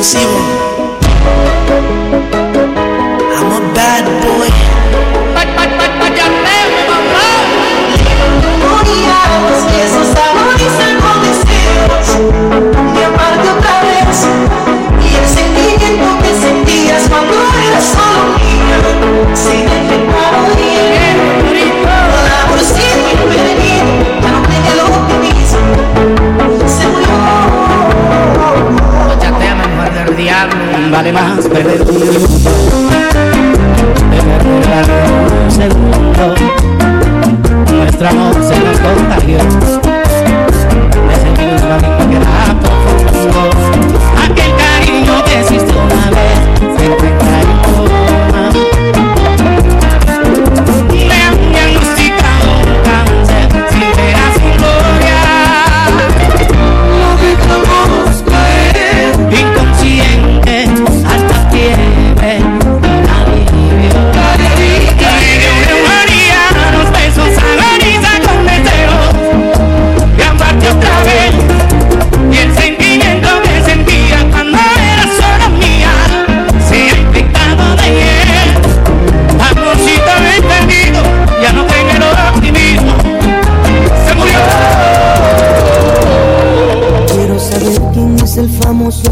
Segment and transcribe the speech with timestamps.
[0.00, 0.79] impossível.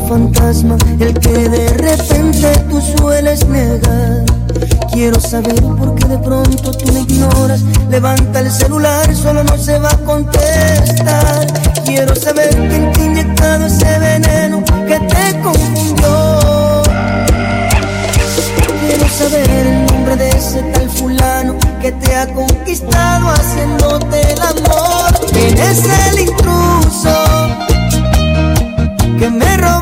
[0.09, 4.25] Fantasma, el que de repente tú sueles negar.
[4.93, 7.61] Quiero saber por qué de pronto tú me ignoras.
[7.91, 11.47] Levanta el celular, solo no se va a contestar.
[11.85, 16.83] Quiero saber quién te ha inyectado ese veneno que te confundió.
[18.81, 25.29] Quiero saber el nombre de ese tal fulano que te ha conquistado haciéndote el amor.
[25.33, 27.15] ¿Quién es el intruso
[29.19, 29.78] que me robó?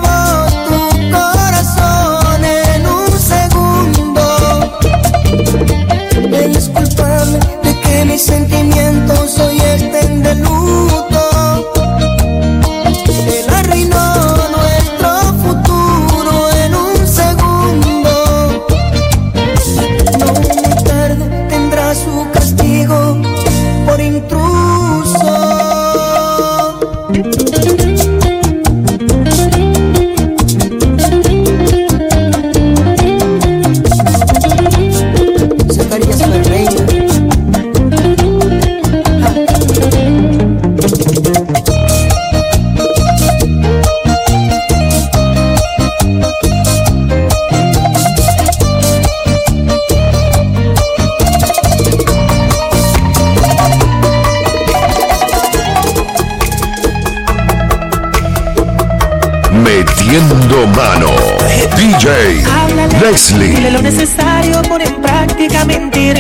[63.17, 66.19] Dile lo necesario, pon en práctica mentir.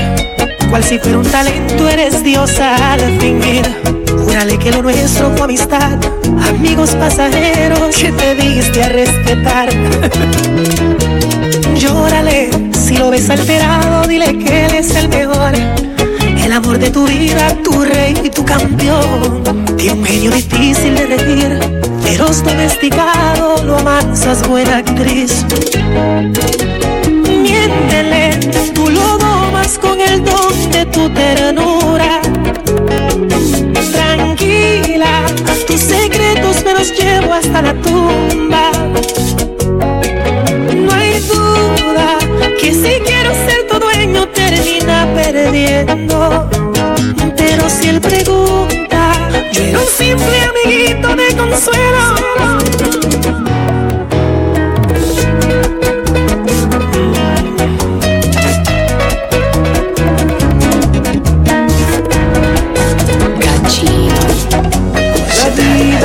[0.70, 3.66] Cual si fuera un talento, eres diosa al fingir.
[4.24, 5.98] Júrale que lo nuestro fue amistad,
[6.48, 9.68] amigos pasajeros que te diste a respetar.
[11.76, 15.52] Llórale, si lo ves alterado, dile que él es el mejor.
[16.42, 19.44] El amor de tu vida, tu rey y tu campeón.
[19.76, 21.60] Tiene un medio difícil de decir
[22.02, 25.44] Feroz domesticado, lo amansas, buena actriz.
[28.75, 32.20] Tú lo domas con el don de tu ternura.
[33.92, 35.26] Tranquila,
[35.66, 38.25] tus secretos me los llevo hasta la tumba.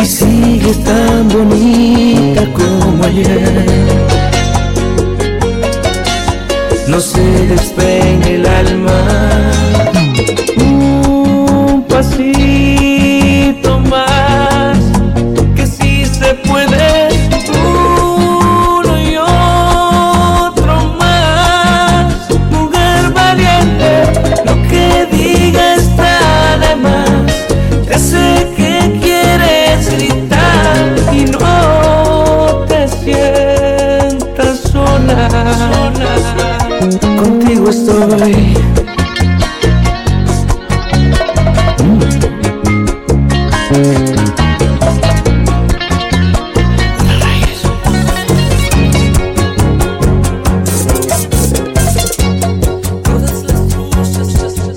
[0.00, 3.69] Y sigue tan bonita como ayer.
[37.70, 38.56] contigo estoy.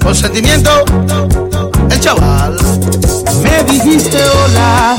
[0.02, 0.70] Consentimiento,
[1.90, 2.58] el chaval.
[3.42, 4.96] Me dijiste hola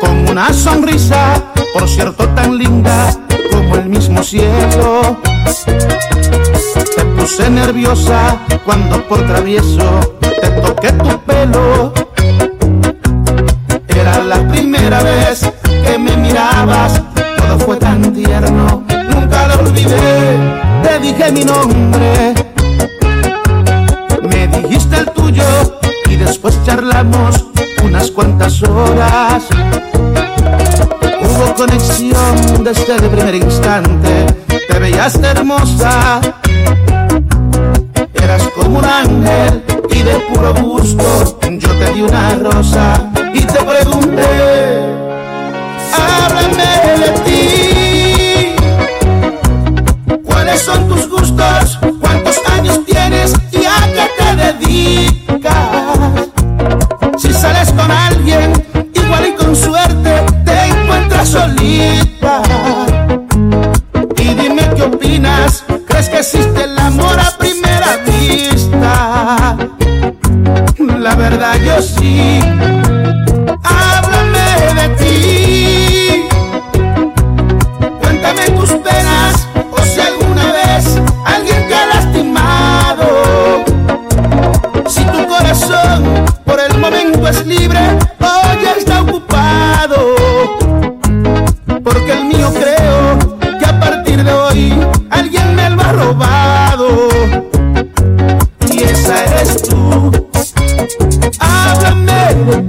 [0.00, 1.42] con una sonrisa,
[1.72, 3.16] por cierto tan linda
[3.50, 5.33] como el mismo cielo.
[5.44, 11.92] Te puse nerviosa cuando por travieso te toqué tu pelo.
[13.88, 15.50] Era la primera vez
[15.86, 17.02] que me mirabas,
[17.36, 20.38] todo fue tan tierno, nunca lo olvidé.
[20.82, 22.34] Te dije mi nombre,
[24.22, 25.44] me dijiste el tuyo
[26.10, 27.46] y después charlamos
[27.84, 29.44] unas cuantas horas.
[31.20, 34.43] Hubo conexión desde el primer instante
[34.74, 36.20] te veías hermosa.
[38.14, 43.13] Eras como un ángel y de puro gusto yo te di una rosa.
[71.36, 72.73] verdad yo sí.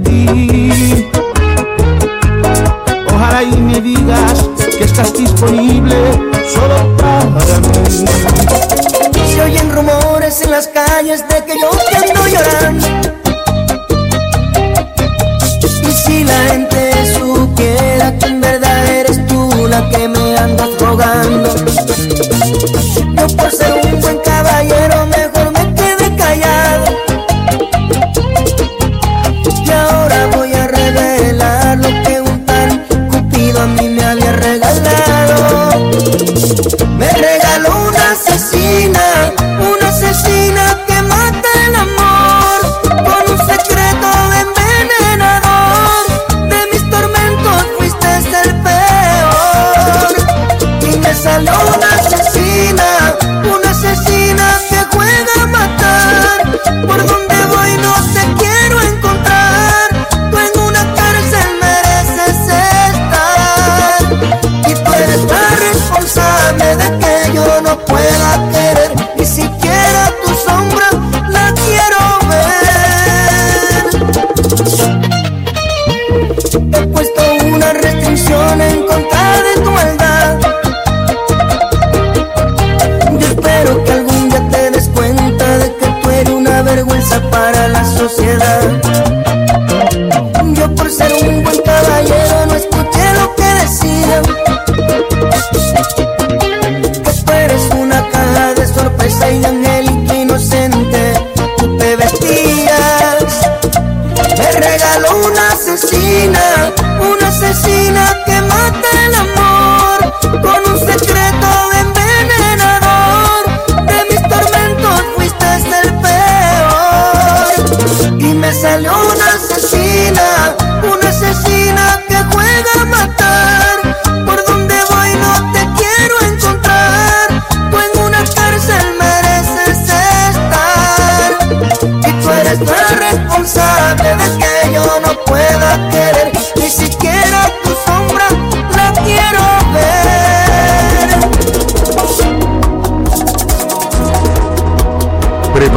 [0.04, 0.55] ti.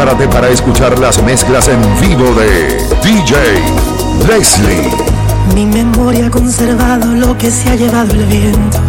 [0.10, 3.36] para escuchar las mezclas en vivo de DJ
[4.28, 4.90] Leslie.
[5.54, 8.89] Mi memoria ha conservado lo que se ha llevado el viento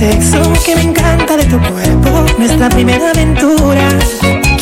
[0.00, 3.86] Sexo, que me encanta de tu cuerpo, nuestra primera aventura.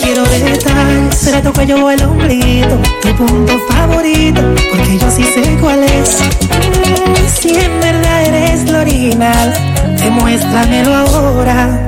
[0.00, 5.56] Quiero detalles, será tu cuello o el ombliguito, tu punto favorito, porque yo sí sé
[5.60, 6.18] cuál es.
[7.32, 9.54] Si en verdad eres lo original,
[10.00, 11.87] demuéstramelo ahora.